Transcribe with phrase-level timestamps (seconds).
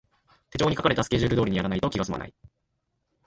[0.49, 2.33] 手帳に書かれたスケジュール通りにやらないと気がすまない